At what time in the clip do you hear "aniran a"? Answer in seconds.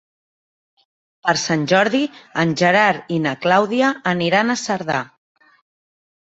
4.15-4.57